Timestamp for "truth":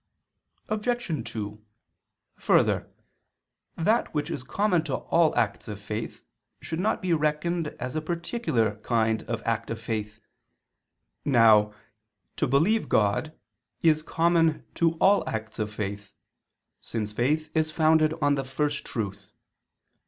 18.83-19.33